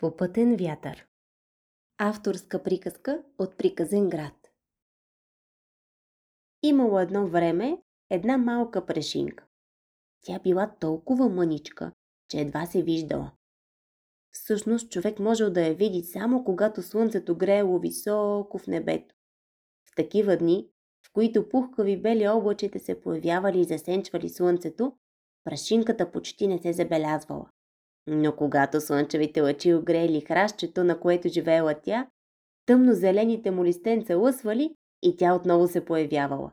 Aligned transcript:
Попътен 0.00 0.56
вятър 0.56 1.06
Авторска 1.98 2.62
приказка 2.62 3.22
от 3.38 3.56
приказен 3.56 4.08
град 4.08 4.50
Имало 6.62 6.98
едно 6.98 7.26
време 7.26 7.82
една 8.10 8.38
малка 8.38 8.86
прешинка. 8.86 9.46
Тя 10.22 10.38
била 10.38 10.74
толкова 10.80 11.28
мъничка, 11.28 11.92
че 12.28 12.40
едва 12.40 12.66
се 12.66 12.82
виждала. 12.82 13.32
Всъщност 14.32 14.90
човек 14.90 15.18
можел 15.18 15.50
да 15.50 15.66
я 15.66 15.74
види 15.74 16.02
само 16.02 16.44
когато 16.44 16.82
слънцето 16.82 17.36
греело 17.36 17.78
високо 17.78 18.58
в 18.58 18.66
небето. 18.66 19.14
В 19.92 19.96
такива 19.96 20.36
дни, 20.36 20.68
в 21.06 21.12
които 21.12 21.48
пухкави 21.48 22.02
бели 22.02 22.28
облачета 22.28 22.80
се 22.80 23.00
появявали 23.00 23.60
и 23.60 23.64
засенчвали 23.64 24.28
слънцето, 24.28 24.96
прашинката 25.44 26.12
почти 26.12 26.46
не 26.46 26.58
се 26.58 26.72
забелязвала. 26.72 27.50
Но 28.06 28.36
когато 28.36 28.80
слънчевите 28.80 29.40
лъчи 29.40 29.74
огрели 29.74 30.20
хращето, 30.20 30.84
на 30.84 31.00
което 31.00 31.28
живеела 31.28 31.74
тя, 31.82 32.06
тъмно-зелените 32.66 33.50
му 33.50 33.64
листенца 33.64 34.16
лъсвали 34.16 34.74
и 35.02 35.16
тя 35.16 35.34
отново 35.34 35.68
се 35.68 35.84
появявала. 35.84 36.52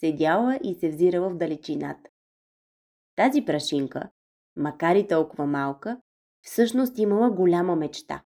Седяла 0.00 0.58
и 0.62 0.74
се 0.74 0.88
взирала 0.88 1.28
в 1.28 1.36
далечината. 1.36 2.10
Тази 3.16 3.44
прашинка, 3.44 4.10
макар 4.56 4.96
и 4.96 5.06
толкова 5.06 5.46
малка, 5.46 6.00
всъщност 6.42 6.98
имала 6.98 7.30
голяма 7.30 7.76
мечта. 7.76 8.22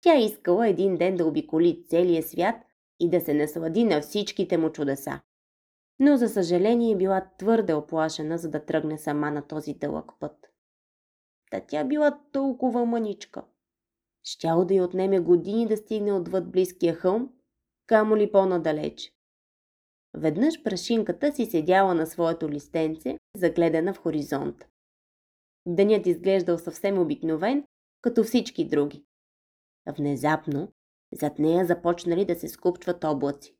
Тя 0.00 0.16
искала 0.16 0.68
един 0.68 0.96
ден 0.96 1.16
да 1.16 1.26
обиколи 1.26 1.84
целия 1.88 2.22
свят 2.22 2.56
и 3.00 3.10
да 3.10 3.20
се 3.20 3.34
наслади 3.34 3.84
на 3.84 4.00
всичките 4.00 4.58
му 4.58 4.72
чудеса. 4.72 5.20
Но 5.98 6.16
за 6.16 6.28
съжаление 6.28 6.96
била 6.96 7.28
твърде 7.38 7.74
оплашена, 7.74 8.38
за 8.38 8.50
да 8.50 8.64
тръгне 8.64 8.98
сама 8.98 9.30
на 9.30 9.46
този 9.46 9.74
дълъг 9.74 10.12
път. 10.20 10.55
Та 11.50 11.60
тя 11.60 11.84
била 11.84 12.20
толкова 12.32 12.84
мъничка. 12.84 13.44
Щяло 14.24 14.64
да 14.64 14.74
й 14.74 14.80
отнеме 14.80 15.20
години 15.20 15.66
да 15.66 15.76
стигне 15.76 16.12
отвъд 16.12 16.50
близкия 16.50 16.94
хълм, 16.94 17.32
камо 17.86 18.16
ли 18.16 18.32
по-надалеч. 18.32 19.12
Веднъж 20.14 20.62
прашинката 20.62 21.32
си 21.32 21.46
седяла 21.46 21.94
на 21.94 22.06
своето 22.06 22.48
листенце, 22.48 23.18
загледана 23.36 23.94
в 23.94 23.98
хоризонт. 23.98 24.66
Денят 25.66 26.06
изглеждал 26.06 26.58
съвсем 26.58 26.98
обикновен, 26.98 27.64
като 28.00 28.24
всички 28.24 28.68
други. 28.68 29.04
Внезапно, 29.98 30.72
зад 31.12 31.38
нея 31.38 31.66
започнали 31.66 32.24
да 32.24 32.34
се 32.34 32.48
скупчват 32.48 33.04
облаци. 33.04 33.56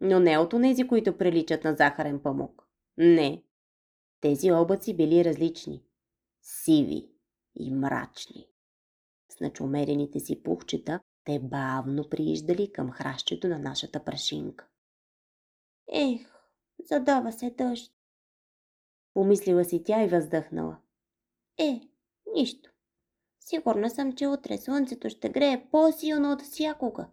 Но 0.00 0.20
не 0.20 0.38
от 0.38 0.52
онези, 0.52 0.88
които 0.88 1.18
приличат 1.18 1.64
на 1.64 1.74
захарен 1.74 2.22
памук. 2.22 2.66
Не. 2.96 3.42
Тези 4.20 4.52
облаци 4.52 4.96
били 4.96 5.24
различни. 5.24 5.82
Сиви, 6.42 7.08
и 7.54 7.70
мрачни. 7.70 8.46
С 9.28 9.40
начумерените 9.40 10.20
си 10.20 10.42
пухчета 10.42 11.00
те 11.24 11.38
бавно 11.38 12.08
прииждали 12.08 12.72
към 12.72 12.90
хращето 12.90 13.48
на 13.48 13.58
нашата 13.58 14.04
прашинка. 14.04 14.66
Ех, 15.92 16.20
задава 16.84 17.32
се 17.32 17.50
дъжд. 17.50 17.92
Помислила 19.14 19.64
си 19.64 19.82
тя 19.84 20.04
и 20.04 20.08
въздъхнала. 20.08 20.76
Е, 21.58 21.80
нищо. 22.34 22.70
Сигурна 23.40 23.90
съм, 23.90 24.12
че 24.12 24.26
утре 24.26 24.58
слънцето 24.58 25.10
ще 25.10 25.28
грее 25.28 25.66
по-силно 25.70 26.32
от 26.32 26.42
всякога. 26.42 27.06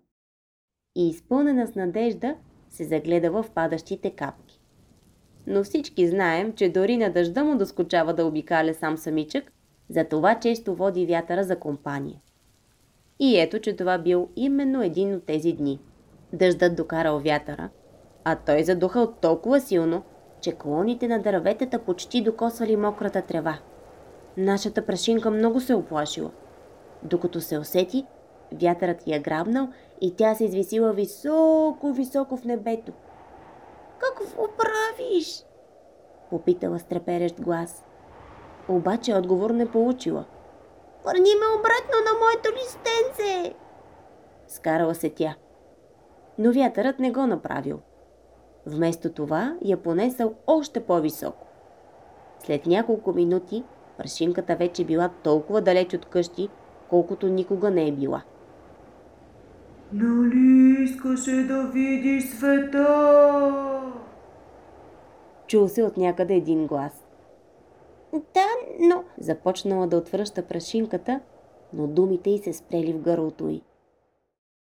И 0.96 1.10
изпълнена 1.10 1.68
с 1.68 1.76
надежда 1.76 2.38
се 2.70 2.84
загледава 2.84 3.44
в 3.44 3.52
падащите 3.52 4.16
капки. 4.16 4.62
Но 5.48 5.64
всички 5.64 6.08
знаем, 6.08 6.54
че 6.56 6.70
дори 6.70 6.98
на 6.98 7.14
дъжда 7.14 7.44
му 7.44 7.58
доскочава 7.58 8.14
да 8.14 8.26
обикаля 8.26 8.74
сам 8.74 8.98
самичък 8.98 9.54
затова 9.90 10.40
често 10.40 10.76
води 10.76 11.06
вятъра 11.06 11.44
за 11.44 11.60
компания. 11.60 12.22
И 13.20 13.40
ето, 13.40 13.60
че 13.60 13.76
това 13.76 13.98
бил 13.98 14.30
именно 14.36 14.84
един 14.84 15.16
от 15.16 15.26
тези 15.26 15.54
дни. 15.54 15.80
Дъждът 16.34 16.76
докарал 16.76 17.20
вятъра, 17.20 17.70
а 18.24 18.36
той 18.36 18.64
задухал 18.64 19.12
толкова 19.12 19.62
силно, 19.62 20.04
че 20.42 20.52
клоните 20.52 21.08
на 21.08 21.20
дърветата 21.20 21.80
почти 21.80 22.22
докосвали 22.22 22.76
мократа 22.76 23.22
трева. 23.22 23.60
Нашата 24.38 24.86
прашинка 24.86 25.32
много 25.32 25.60
се 25.60 25.76
оплашила. 25.76 26.32
Докато 27.04 27.42
се 27.42 27.58
усети, 27.58 28.06
вятърът 28.62 29.08
я 29.08 29.22
грабнал 29.22 29.68
и 30.02 30.16
тя 30.16 30.36
се 30.36 30.46
извисила 30.46 30.94
високо-високо 30.94 32.38
в 32.38 32.46
небето. 32.46 32.92
Какво 34.00 34.48
правиш? 34.48 35.44
Попитала 36.30 36.80
с 36.80 36.84
треперещ 36.84 37.42
глас 37.42 37.84
обаче 38.70 39.14
отговор 39.14 39.50
не 39.50 39.72
получила. 39.72 40.26
Върни 41.06 41.30
ме 41.36 41.60
обратно 41.60 41.96
на 42.06 42.20
моето 42.20 42.50
листенце! 42.60 43.54
Скарала 44.48 44.96
се 44.96 45.10
тя. 45.10 45.36
Но 46.38 46.54
вятърът 46.54 47.00
не 47.00 47.12
го 47.12 47.28
направил. 47.28 47.80
Вместо 48.66 49.12
това 49.12 49.58
я 49.62 49.78
понесъл 49.78 50.34
още 50.48 50.80
по-високо. 50.80 51.48
След 52.40 52.66
няколко 52.66 53.14
минути 53.14 53.64
прашинката 53.98 54.56
вече 54.56 54.86
била 54.86 55.10
толкова 55.24 55.62
далеч 55.62 55.94
от 55.94 56.06
къщи, 56.06 56.50
колкото 56.90 57.28
никога 57.28 57.72
не 57.72 57.88
е 57.88 57.92
била. 57.92 58.22
Нали 59.94 60.84
искаше 60.84 61.32
да 61.32 61.64
видиш 61.64 62.24
света? 62.24 62.88
Чул 65.48 65.68
се 65.68 65.84
от 65.84 65.98
някъде 65.98 66.34
един 66.34 66.68
глас. 66.68 67.07
Да, 68.14 68.48
но... 68.80 69.04
Започнала 69.18 69.88
да 69.88 69.98
отвръща 69.98 70.48
прашинката, 70.48 71.22
но 71.74 71.88
думите 71.88 72.30
й 72.30 72.38
се 72.38 72.54
спрели 72.54 72.94
в 72.94 73.02
гърлото 73.02 73.50
й. 73.50 73.62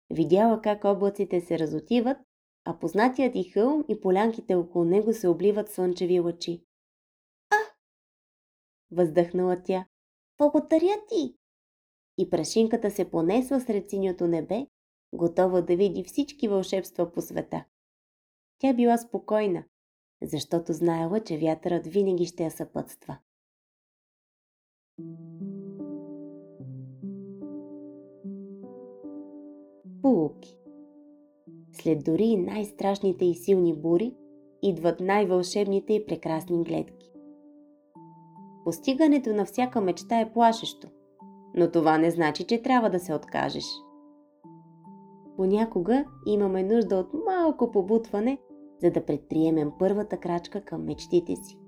Видяла 0.10 0.62
как 0.62 0.84
облаците 0.84 1.42
се 1.42 1.60
разотиват, 1.60 2.18
а 2.66 2.80
познатият 2.80 3.36
и 3.36 3.44
хълм 3.44 3.86
и 3.90 4.02
полянките 4.02 4.56
около 4.56 4.86
него 4.86 5.14
се 5.14 5.28
обливат 5.28 5.72
слънчеви 5.72 6.20
лъчи. 6.20 6.64
А! 7.50 7.58
Въздъхнала 8.92 9.64
тя. 9.64 9.86
Благодаря 10.38 10.96
ти! 11.10 11.36
И 12.18 12.30
прашинката 12.30 12.92
се 12.92 13.12
понесла 13.12 13.60
сред 13.60 13.90
синьото 13.90 14.28
небе, 14.28 14.68
готова 15.14 15.62
да 15.62 15.76
види 15.76 16.04
всички 16.04 16.48
вълшебства 16.48 17.12
по 17.12 17.22
света. 17.22 17.66
Тя 18.60 18.74
била 18.74 18.98
спокойна, 18.98 19.64
защото 20.22 20.74
знаела, 20.74 21.20
че 21.20 21.38
вятърът 21.38 21.88
винаги 21.88 22.26
ще 22.26 22.44
я 22.44 22.52
съпътства. 22.52 23.18
Полуки 30.02 30.58
След 31.72 32.04
дори 32.04 32.24
и 32.24 32.38
най-страшните 32.38 33.26
и 33.26 33.36
силни 33.36 33.74
бури, 33.74 34.16
идват 34.62 35.00
най-вълшебните 35.00 35.94
и 35.94 36.06
прекрасни 36.06 36.64
гледки. 36.64 37.12
Постигането 38.66 39.34
на 39.34 39.46
всяка 39.46 39.82
мечта 39.82 40.20
е 40.20 40.34
плашещо, 40.34 40.88
но 41.56 41.72
това 41.72 41.98
не 41.98 42.12
значи, 42.12 42.44
че 42.44 42.62
трябва 42.62 42.90
да 42.90 43.00
се 43.00 43.14
откажеш. 43.14 43.66
Понякога 45.38 46.06
имаме 46.26 46.64
нужда 46.64 46.96
от 46.96 47.10
малко 47.26 47.72
побутване, 47.72 48.38
за 48.84 48.92
да 48.92 49.06
предприемем 49.06 49.72
първата 49.80 50.18
крачка 50.18 50.62
към 50.62 50.86
мечтите 50.86 51.36
си. 51.36 51.63